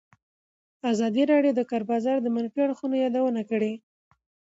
[0.91, 3.73] ازادي راډیو د د کار بازار د منفي اړخونو یادونه کړې.